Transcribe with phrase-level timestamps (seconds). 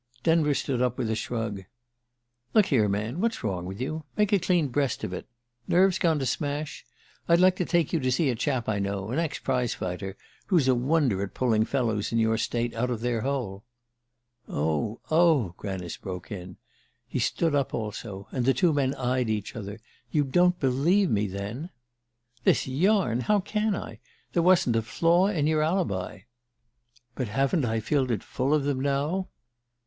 [0.23, 1.63] Denver stood up with a shrug.
[2.55, 4.03] "Look here, man what's wrong with you?
[4.17, 5.27] Make a clean breast of it!
[5.67, 6.83] Nerves gone to smash?
[7.29, 10.17] I'd like to take you to see a chap I know an ex prize fighter
[10.47, 13.63] who's a wonder at pulling fellows in your state out of their hole"
[14.47, 16.57] "Oh, oh" Granice broke in.
[17.07, 19.79] He stood up also, and the two men eyed each other.
[20.09, 21.69] "You don't believe me, then?"
[22.43, 23.99] "This yarn how can I?
[24.33, 26.21] There wasn't a flaw in your alibi."
[27.13, 29.27] "But haven't I filled it full of them now?"